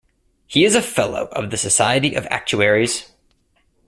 He 0.47 0.65
is 0.65 0.73
a 0.73 0.81
fellow 0.81 1.25
of 1.27 1.51
the 1.51 1.57
Society 1.57 2.15
of 2.15 2.25
Actuaries. 2.31 3.11